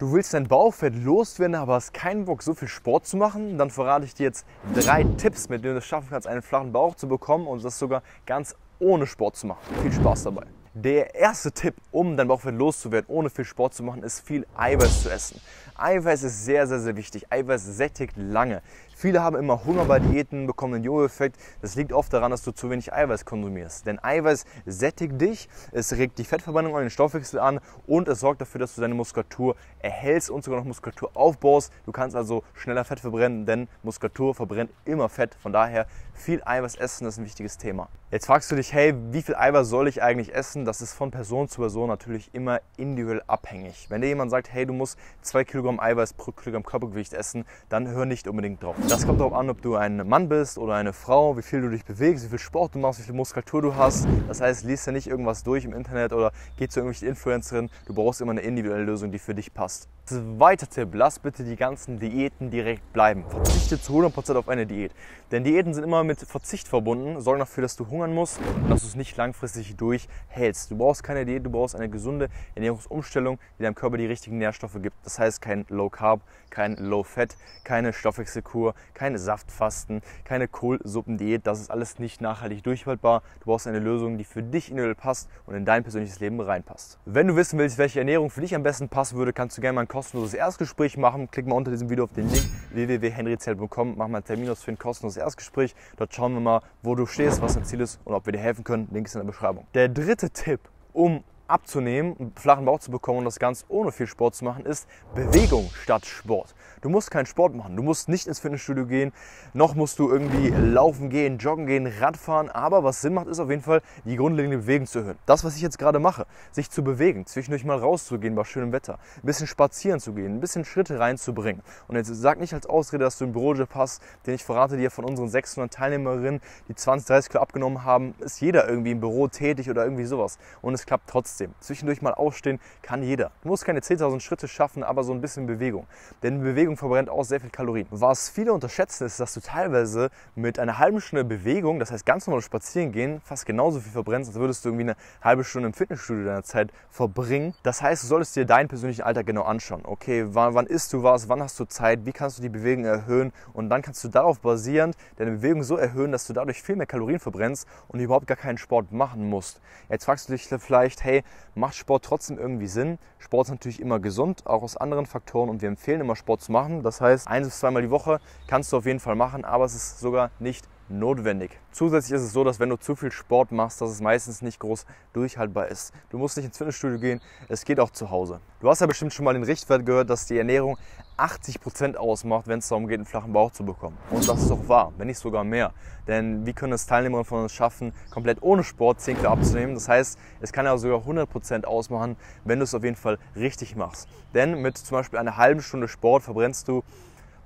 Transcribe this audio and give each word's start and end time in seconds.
Du 0.00 0.12
willst 0.14 0.32
dein 0.32 0.48
Bauchfett 0.48 0.96
loswerden, 0.96 1.54
aber 1.54 1.74
hast 1.74 1.92
keinen 1.92 2.24
Bock, 2.24 2.42
so 2.42 2.54
viel 2.54 2.68
Sport 2.68 3.06
zu 3.06 3.18
machen? 3.18 3.58
Dann 3.58 3.68
verrate 3.68 4.06
ich 4.06 4.14
dir 4.14 4.22
jetzt 4.22 4.46
drei 4.74 5.04
Tipps, 5.04 5.50
mit 5.50 5.62
denen 5.62 5.74
du 5.74 5.80
es 5.80 5.84
schaffen 5.84 6.08
kannst, 6.08 6.26
einen 6.26 6.40
flachen 6.40 6.72
Bauch 6.72 6.94
zu 6.94 7.06
bekommen 7.06 7.46
und 7.46 7.62
das 7.62 7.78
sogar 7.78 8.02
ganz 8.24 8.56
ohne 8.78 9.06
Sport 9.06 9.36
zu 9.36 9.46
machen. 9.48 9.60
Viel 9.82 9.92
Spaß 9.92 10.22
dabei. 10.22 10.46
Der 10.72 11.14
erste 11.14 11.52
Tipp, 11.52 11.74
um 11.90 12.16
dein 12.16 12.28
Bauchfett 12.28 12.54
loszuwerden, 12.54 13.10
ohne 13.14 13.28
viel 13.28 13.44
Sport 13.44 13.74
zu 13.74 13.82
machen, 13.82 14.02
ist 14.02 14.20
viel 14.20 14.46
Eiweiß 14.56 15.02
zu 15.02 15.10
essen. 15.10 15.38
Eiweiß 15.76 16.22
ist 16.22 16.46
sehr, 16.46 16.66
sehr, 16.66 16.80
sehr 16.80 16.96
wichtig. 16.96 17.26
Eiweiß 17.28 17.62
sättigt 17.66 18.16
lange. 18.16 18.62
Viele 19.00 19.22
haben 19.22 19.36
immer 19.36 19.64
Hunger 19.64 19.86
bei 19.86 19.98
Diäten, 19.98 20.46
bekommen 20.46 20.74
einen 20.74 20.84
Jojo-Effekt. 20.84 21.40
Das 21.62 21.74
liegt 21.74 21.90
oft 21.90 22.12
daran, 22.12 22.32
dass 22.32 22.42
du 22.42 22.52
zu 22.52 22.68
wenig 22.68 22.92
Eiweiß 22.92 23.24
konsumierst. 23.24 23.86
Denn 23.86 23.98
Eiweiß 23.98 24.44
sättigt 24.66 25.18
dich, 25.18 25.48
es 25.72 25.96
regt 25.96 26.18
die 26.18 26.24
Fettverbrennung 26.24 26.74
und 26.74 26.82
den 26.82 26.90
Stoffwechsel 26.90 27.40
an 27.40 27.60
und 27.86 28.08
es 28.08 28.20
sorgt 28.20 28.42
dafür, 28.42 28.58
dass 28.58 28.74
du 28.74 28.82
deine 28.82 28.92
Muskulatur 28.92 29.56
erhältst 29.78 30.28
und 30.28 30.44
sogar 30.44 30.60
noch 30.60 30.66
Muskulatur 30.66 31.12
aufbaust. 31.14 31.72
Du 31.86 31.92
kannst 31.92 32.14
also 32.14 32.44
schneller 32.52 32.84
Fett 32.84 33.00
verbrennen, 33.00 33.46
denn 33.46 33.68
Muskulatur 33.82 34.34
verbrennt 34.34 34.70
immer 34.84 35.08
Fett. 35.08 35.34
Von 35.36 35.54
daher 35.54 35.86
viel 36.12 36.42
Eiweiß 36.44 36.74
essen 36.74 37.06
ist 37.06 37.16
ein 37.16 37.24
wichtiges 37.24 37.56
Thema. 37.56 37.88
Jetzt 38.10 38.26
fragst 38.26 38.50
du 38.50 38.56
dich, 38.56 38.74
hey, 38.74 38.92
wie 39.12 39.22
viel 39.22 39.34
Eiweiß 39.34 39.66
soll 39.66 39.88
ich 39.88 40.02
eigentlich 40.02 40.34
essen? 40.34 40.66
Das 40.66 40.82
ist 40.82 40.92
von 40.92 41.10
Person 41.10 41.48
zu 41.48 41.62
Person 41.62 41.88
natürlich 41.88 42.28
immer 42.34 42.60
individuell 42.76 43.22
abhängig. 43.26 43.86
Wenn 43.88 44.02
dir 44.02 44.08
jemand 44.08 44.30
sagt, 44.30 44.52
hey, 44.52 44.66
du 44.66 44.74
musst 44.74 44.98
2 45.22 45.44
Kilogramm 45.44 45.80
Eiweiß 45.80 46.12
pro 46.12 46.32
Kilogramm 46.32 46.64
Körpergewicht 46.64 47.14
essen, 47.14 47.46
dann 47.70 47.88
hör 47.88 48.04
nicht 48.04 48.28
unbedingt 48.28 48.62
drauf. 48.62 48.76
Das 48.90 49.06
kommt 49.06 49.20
darauf 49.20 49.34
an, 49.34 49.48
ob 49.48 49.62
du 49.62 49.76
ein 49.76 50.08
Mann 50.08 50.28
bist 50.28 50.58
oder 50.58 50.74
eine 50.74 50.92
Frau, 50.92 51.36
wie 51.36 51.42
viel 51.42 51.60
du 51.60 51.70
dich 51.70 51.84
bewegst, 51.84 52.24
wie 52.24 52.28
viel 52.28 52.40
Sport 52.40 52.74
du 52.74 52.80
machst, 52.80 52.98
wie 52.98 53.04
viel 53.04 53.14
Muskulatur 53.14 53.62
du 53.62 53.76
hast. 53.76 54.08
Das 54.26 54.40
heißt, 54.40 54.64
liest 54.64 54.84
ja 54.84 54.92
nicht 54.92 55.06
irgendwas 55.06 55.44
durch 55.44 55.64
im 55.64 55.72
Internet 55.72 56.12
oder 56.12 56.32
geh 56.56 56.66
zu 56.66 56.80
irgendwelchen 56.80 57.06
Influencerinnen. 57.06 57.70
Du 57.86 57.94
brauchst 57.94 58.20
immer 58.20 58.32
eine 58.32 58.40
individuelle 58.40 58.82
Lösung, 58.82 59.12
die 59.12 59.20
für 59.20 59.32
dich 59.32 59.54
passt. 59.54 59.88
Zweiter 60.10 60.68
Tipp, 60.68 60.88
lass 60.94 61.20
bitte 61.20 61.44
die 61.44 61.54
ganzen 61.54 62.00
Diäten 62.00 62.50
direkt 62.50 62.92
bleiben. 62.92 63.24
Verzichte 63.28 63.80
zu 63.80 63.92
100% 63.92 64.34
auf 64.34 64.48
eine 64.48 64.66
Diät. 64.66 64.92
Denn 65.30 65.44
Diäten 65.44 65.72
sind 65.72 65.84
immer 65.84 66.02
mit 66.02 66.18
Verzicht 66.18 66.66
verbunden, 66.66 67.20
sorgen 67.20 67.38
dafür, 67.38 67.62
dass 67.62 67.76
du 67.76 67.88
hungern 67.88 68.12
musst 68.12 68.40
und 68.40 68.68
dass 68.68 68.80
du 68.80 68.88
es 68.88 68.96
nicht 68.96 69.16
langfristig 69.16 69.76
durchhältst. 69.76 70.72
Du 70.72 70.76
brauchst 70.76 71.04
keine 71.04 71.24
Diät, 71.24 71.46
du 71.46 71.50
brauchst 71.50 71.76
eine 71.76 71.88
gesunde 71.88 72.28
Ernährungsumstellung, 72.56 73.38
die 73.58 73.62
deinem 73.62 73.76
Körper 73.76 73.98
die 73.98 74.06
richtigen 74.06 74.38
Nährstoffe 74.38 74.82
gibt. 74.82 74.96
Das 75.04 75.20
heißt 75.20 75.40
kein 75.40 75.64
Low 75.68 75.88
Carb, 75.88 76.22
kein 76.50 76.74
Low 76.74 77.04
Fat, 77.04 77.36
keine 77.62 77.92
Stoffwechselkur, 77.92 78.74
keine 78.94 79.20
Saftfasten, 79.20 80.02
keine 80.24 80.48
Kohlsuppendiät. 80.48 81.46
Das 81.46 81.60
ist 81.60 81.70
alles 81.70 82.00
nicht 82.00 82.20
nachhaltig 82.20 82.64
durchhaltbar. 82.64 83.22
Du 83.38 83.44
brauchst 83.44 83.68
eine 83.68 83.78
Lösung, 83.78 84.18
die 84.18 84.24
für 84.24 84.42
dich 84.42 84.68
individuell 84.68 84.96
passt 84.96 85.28
und 85.46 85.54
in 85.54 85.64
dein 85.64 85.84
persönliches 85.84 86.18
Leben 86.18 86.40
reinpasst. 86.40 86.98
Wenn 87.04 87.28
du 87.28 87.36
wissen 87.36 87.56
willst, 87.60 87.78
welche 87.78 88.00
Ernährung 88.00 88.30
für 88.30 88.40
dich 88.40 88.56
am 88.56 88.64
besten 88.64 88.88
passen 88.88 89.16
würde, 89.16 89.32
kannst 89.32 89.56
du 89.56 89.60
gerne 89.60 89.74
mal 89.74 89.82
einen 89.82 89.88
kostenloses 90.00 90.32
Erstgespräch 90.32 90.96
machen. 90.96 91.30
Klick 91.30 91.46
mal 91.46 91.56
unter 91.56 91.70
diesem 91.70 91.90
Video 91.90 92.04
auf 92.04 92.12
den 92.14 92.26
Link 92.30 92.48
www.henryzell.com, 92.72 93.98
mach 93.98 94.08
mal 94.08 94.18
einen 94.18 94.24
Termin 94.24 94.48
aus 94.48 94.62
für 94.62 94.70
ein 94.70 94.78
kostenloses 94.78 95.18
Erstgespräch. 95.18 95.74
Dort 95.98 96.14
schauen 96.14 96.32
wir 96.32 96.40
mal, 96.40 96.62
wo 96.82 96.94
du 96.94 97.04
stehst, 97.04 97.42
was 97.42 97.52
dein 97.52 97.64
Ziel 97.66 97.82
ist 97.82 98.00
und 98.06 98.14
ob 98.14 98.24
wir 98.24 98.32
dir 98.32 98.38
helfen 98.38 98.64
können. 98.64 98.88
Link 98.92 99.08
ist 99.08 99.14
in 99.14 99.20
der 99.20 99.26
Beschreibung. 99.26 99.66
Der 99.74 99.90
dritte 99.90 100.30
Tipp, 100.30 100.60
um 100.94 101.22
abzunehmen, 101.50 102.16
einen 102.18 102.32
flachen 102.36 102.64
Bauch 102.64 102.80
zu 102.80 102.90
bekommen 102.90 103.18
und 103.18 103.24
das 103.24 103.38
ganz 103.38 103.64
ohne 103.68 103.92
viel 103.92 104.06
Sport 104.06 104.34
zu 104.34 104.44
machen, 104.44 104.64
ist 104.64 104.88
Bewegung 105.14 105.70
statt 105.82 106.06
Sport. 106.06 106.54
Du 106.80 106.88
musst 106.88 107.10
keinen 107.10 107.26
Sport 107.26 107.54
machen, 107.54 107.76
du 107.76 107.82
musst 107.82 108.08
nicht 108.08 108.26
ins 108.26 108.38
Fitnessstudio 108.38 108.86
gehen, 108.86 109.12
noch 109.52 109.74
musst 109.74 109.98
du 109.98 110.10
irgendwie 110.10 110.48
laufen 110.48 111.10
gehen, 111.10 111.36
joggen 111.38 111.66
gehen, 111.66 111.86
Radfahren, 111.86 112.48
aber 112.48 112.84
was 112.84 113.02
Sinn 113.02 113.12
macht, 113.12 113.26
ist 113.26 113.38
auf 113.38 113.50
jeden 113.50 113.62
Fall 113.62 113.82
die 114.04 114.16
grundlegende 114.16 114.58
Bewegung 114.58 114.86
zu 114.86 115.00
erhöhen. 115.00 115.18
Das, 115.26 115.44
was 115.44 115.56
ich 115.56 115.62
jetzt 115.62 115.78
gerade 115.78 115.98
mache, 115.98 116.26
sich 116.52 116.70
zu 116.70 116.82
bewegen, 116.82 117.26
zwischendurch 117.26 117.64
mal 117.64 117.78
rauszugehen 117.78 118.34
bei 118.34 118.44
schönem 118.44 118.72
Wetter, 118.72 118.98
ein 119.16 119.26
bisschen 119.26 119.46
spazieren 119.46 120.00
zu 120.00 120.14
gehen, 120.14 120.36
ein 120.36 120.40
bisschen 120.40 120.64
Schritte 120.64 120.98
reinzubringen. 120.98 121.62
Und 121.88 121.96
jetzt 121.96 122.08
sag 122.08 122.40
nicht 122.40 122.54
als 122.54 122.66
Ausrede, 122.66 123.04
dass 123.04 123.18
du 123.18 123.24
einen 123.24 123.32
Bürojob 123.32 123.74
hast, 123.74 124.02
den 124.26 124.34
ich 124.34 124.44
verrate 124.44 124.76
dir 124.76 124.90
von 124.90 125.04
unseren 125.04 125.28
600 125.28 125.72
Teilnehmerinnen, 125.72 126.40
die 126.68 126.74
20, 126.74 127.06
30 127.06 127.30
Kilo 127.30 127.42
abgenommen 127.42 127.84
haben, 127.84 128.14
ist 128.20 128.40
jeder 128.40 128.68
irgendwie 128.68 128.92
im 128.92 129.00
Büro 129.00 129.28
tätig 129.28 129.68
oder 129.70 129.84
irgendwie 129.84 130.04
sowas. 130.04 130.38
Und 130.62 130.74
es 130.74 130.86
klappt 130.86 131.08
trotzdem. 131.08 131.39
Zwischendurch 131.60 132.02
mal 132.02 132.12
aufstehen 132.14 132.60
kann 132.82 133.02
jeder. 133.02 133.30
Du 133.42 133.48
musst 133.48 133.64
keine 133.64 133.80
10.000 133.80 134.20
Schritte 134.20 134.48
schaffen, 134.48 134.82
aber 134.82 135.04
so 135.04 135.12
ein 135.12 135.20
bisschen 135.20 135.46
Bewegung. 135.46 135.86
Denn 136.22 136.42
Bewegung 136.42 136.76
verbrennt 136.76 137.08
auch 137.08 137.24
sehr 137.24 137.40
viel 137.40 137.50
Kalorien. 137.50 137.86
Was 137.90 138.28
viele 138.28 138.52
unterschätzen, 138.52 139.06
ist, 139.06 139.20
dass 139.20 139.34
du 139.34 139.40
teilweise 139.40 140.10
mit 140.34 140.58
einer 140.58 140.78
halben 140.78 141.00
Stunde 141.00 141.24
Bewegung, 141.24 141.78
das 141.78 141.90
heißt 141.90 142.04
ganz 142.04 142.26
normal 142.26 142.42
spazieren 142.42 142.92
gehen, 142.92 143.20
fast 143.24 143.46
genauso 143.46 143.80
viel 143.80 143.92
verbrennst, 143.92 144.30
als 144.30 144.38
würdest 144.38 144.64
du 144.64 144.70
irgendwie 144.70 144.84
eine 144.84 144.96
halbe 145.22 145.44
Stunde 145.44 145.68
im 145.68 145.74
Fitnessstudio 145.74 146.24
deiner 146.24 146.42
Zeit 146.42 146.72
verbringen. 146.90 147.54
Das 147.62 147.82
heißt, 147.82 148.02
du 148.02 148.06
solltest 148.06 148.36
dir 148.36 148.44
deinen 148.44 148.68
persönlichen 148.68 149.02
Alltag 149.02 149.26
genau 149.26 149.42
anschauen. 149.42 149.82
Okay, 149.84 150.26
wann, 150.28 150.54
wann 150.54 150.66
isst 150.66 150.92
du 150.92 151.02
was, 151.02 151.28
wann 151.28 151.42
hast 151.42 151.58
du 151.60 151.64
Zeit, 151.64 152.04
wie 152.04 152.12
kannst 152.12 152.38
du 152.38 152.42
die 152.42 152.48
Bewegung 152.48 152.84
erhöhen 152.84 153.32
und 153.52 153.70
dann 153.70 153.82
kannst 153.82 154.02
du 154.04 154.08
darauf 154.08 154.40
basierend 154.40 154.96
deine 155.16 155.32
Bewegung 155.32 155.62
so 155.62 155.76
erhöhen, 155.76 156.12
dass 156.12 156.26
du 156.26 156.32
dadurch 156.32 156.62
viel 156.62 156.76
mehr 156.76 156.86
Kalorien 156.86 157.20
verbrennst 157.20 157.66
und 157.88 158.00
überhaupt 158.00 158.26
gar 158.26 158.36
keinen 158.36 158.58
Sport 158.58 158.92
machen 158.92 159.28
musst. 159.28 159.60
Jetzt 159.88 160.04
fragst 160.04 160.28
du 160.28 160.32
dich 160.32 160.48
vielleicht, 160.48 161.04
hey, 161.04 161.22
macht 161.54 161.74
Sport 161.74 162.04
trotzdem 162.04 162.38
irgendwie 162.38 162.66
Sinn? 162.66 162.98
Sport 163.18 163.46
ist 163.46 163.50
natürlich 163.50 163.80
immer 163.80 164.00
gesund, 164.00 164.46
auch 164.46 164.62
aus 164.62 164.76
anderen 164.76 165.06
Faktoren 165.06 165.48
und 165.48 165.62
wir 165.62 165.68
empfehlen 165.68 166.00
immer 166.00 166.16
Sport 166.16 166.42
zu 166.42 166.52
machen. 166.52 166.82
Das 166.82 167.00
heißt, 167.00 167.28
ein 167.28 167.44
bis 167.44 167.58
zweimal 167.58 167.82
die 167.82 167.90
Woche 167.90 168.20
kannst 168.46 168.72
du 168.72 168.76
auf 168.76 168.86
jeden 168.86 169.00
Fall 169.00 169.16
machen, 169.16 169.44
aber 169.44 169.64
es 169.64 169.74
ist 169.74 170.00
sogar 170.00 170.30
nicht 170.38 170.68
notwendig. 170.90 171.58
Zusätzlich 171.72 172.16
ist 172.16 172.22
es 172.22 172.32
so, 172.32 172.44
dass 172.44 172.60
wenn 172.60 172.68
du 172.68 172.76
zu 172.76 172.96
viel 172.96 173.12
Sport 173.12 173.52
machst, 173.52 173.80
dass 173.80 173.90
es 173.90 174.00
meistens 174.00 174.42
nicht 174.42 174.58
groß 174.58 174.86
durchhaltbar 175.12 175.68
ist. 175.68 175.94
Du 176.10 176.18
musst 176.18 176.36
nicht 176.36 176.46
ins 176.46 176.58
Fitnessstudio 176.58 176.98
gehen, 176.98 177.20
es 177.48 177.64
geht 177.64 177.80
auch 177.80 177.90
zu 177.90 178.10
Hause. 178.10 178.40
Du 178.60 178.68
hast 178.68 178.80
ja 178.80 178.86
bestimmt 178.86 179.12
schon 179.12 179.24
mal 179.24 179.34
den 179.34 179.44
Richtwert 179.44 179.86
gehört, 179.86 180.10
dass 180.10 180.26
die 180.26 180.36
Ernährung 180.36 180.76
80% 181.16 181.96
ausmacht, 181.96 182.48
wenn 182.48 182.58
es 182.58 182.68
darum 182.68 182.88
geht, 182.88 182.98
einen 182.98 183.06
flachen 183.06 183.32
Bauch 183.32 183.52
zu 183.52 183.64
bekommen. 183.64 183.96
Und 184.10 184.26
das 184.28 184.42
ist 184.42 184.50
auch 184.50 184.68
wahr, 184.68 184.92
wenn 184.96 185.06
nicht 185.06 185.18
sogar 185.18 185.44
mehr. 185.44 185.72
Denn 186.08 186.46
wie 186.46 186.52
können 186.52 186.72
es 186.72 186.86
Teilnehmer 186.86 187.24
von 187.24 187.42
uns 187.42 187.52
schaffen, 187.52 187.92
komplett 188.10 188.42
ohne 188.42 188.64
Sport 188.64 189.00
10 189.00 189.18
Kilo 189.18 189.30
abzunehmen? 189.30 189.74
Das 189.74 189.88
heißt, 189.88 190.18
es 190.40 190.52
kann 190.52 190.64
ja 190.64 190.76
sogar 190.78 191.00
100% 191.00 191.64
ausmachen, 191.64 192.16
wenn 192.44 192.58
du 192.58 192.64
es 192.64 192.74
auf 192.74 192.82
jeden 192.82 192.96
Fall 192.96 193.18
richtig 193.36 193.76
machst. 193.76 194.08
Denn 194.34 194.60
mit 194.60 194.78
zum 194.78 194.96
Beispiel 194.96 195.18
einer 195.18 195.36
halben 195.36 195.62
Stunde 195.62 195.88
Sport 195.88 196.22
verbrennst 196.22 196.68
du 196.68 196.82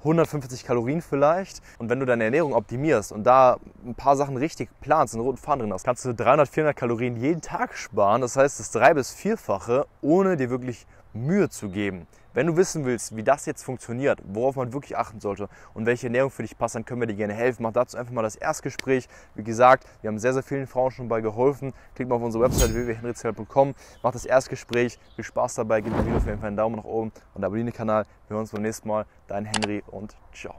150 0.04 0.64
Kalorien 0.64 1.02
vielleicht. 1.02 1.60
Und 1.78 1.88
wenn 1.90 1.98
du 1.98 2.06
deine 2.06 2.24
Ernährung 2.24 2.54
optimierst 2.54 3.10
und 3.12 3.24
da 3.24 3.56
ein 3.84 3.94
paar 3.94 4.16
Sachen 4.16 4.36
richtig 4.36 4.68
planst, 4.80 5.14
einen 5.14 5.22
roten 5.24 5.38
Faden 5.38 5.60
drin 5.60 5.72
hast, 5.72 5.84
kannst 5.84 6.04
du 6.04 6.14
300, 6.14 6.48
400 6.48 6.76
Kalorien 6.76 7.16
jeden 7.16 7.40
Tag 7.40 7.76
sparen. 7.76 8.20
Das 8.20 8.36
heißt, 8.36 8.60
das 8.60 8.70
drei- 8.70 8.94
bis 8.94 9.12
vierfache, 9.12 9.86
ohne 10.02 10.36
dir 10.36 10.50
wirklich 10.50 10.86
Mühe 11.14 11.48
zu 11.48 11.68
geben. 11.68 12.06
Wenn 12.32 12.48
du 12.48 12.56
wissen 12.56 12.84
willst, 12.84 13.16
wie 13.16 13.22
das 13.22 13.46
jetzt 13.46 13.62
funktioniert, 13.62 14.20
worauf 14.24 14.56
man 14.56 14.72
wirklich 14.72 14.96
achten 14.96 15.20
sollte 15.20 15.48
und 15.72 15.86
welche 15.86 16.08
Ernährung 16.08 16.30
für 16.30 16.42
dich 16.42 16.58
passt, 16.58 16.74
dann 16.74 16.84
können 16.84 17.00
wir 17.00 17.06
dir 17.06 17.14
gerne 17.14 17.32
helfen. 17.32 17.62
Mach 17.62 17.72
dazu 17.72 17.96
einfach 17.96 18.12
mal 18.12 18.22
das 18.22 18.34
Erstgespräch. 18.34 19.08
Wie 19.36 19.44
gesagt, 19.44 19.86
wir 20.02 20.08
haben 20.08 20.18
sehr, 20.18 20.32
sehr 20.32 20.42
vielen 20.42 20.66
Frauen 20.66 20.90
schon 20.90 21.08
bei 21.08 21.20
geholfen. 21.20 21.72
Klick 21.94 22.08
mal 22.08 22.16
auf 22.16 22.22
unsere 22.22 22.44
Website 22.44 22.74
www.henryzell.com, 22.74 23.74
mach 24.02 24.12
das 24.12 24.24
Erstgespräch. 24.24 24.98
Viel 25.14 25.24
Spaß 25.24 25.54
dabei, 25.54 25.80
gib 25.80 25.92
dem 25.94 26.04
Video 26.04 26.16
auf 26.16 26.26
jeden 26.26 26.40
Fall 26.40 26.48
einen 26.48 26.56
Daumen 26.56 26.76
nach 26.76 26.84
oben 26.84 27.12
und 27.34 27.44
abonniere 27.44 27.70
den 27.70 27.74
Kanal. 27.74 28.04
Wir 28.26 28.34
hören 28.34 28.42
uns 28.42 28.50
beim 28.50 28.62
nächsten 28.62 28.88
Mal. 28.88 29.06
Dein 29.28 29.44
Henry 29.44 29.82
und 29.86 30.16
ciao. 30.32 30.54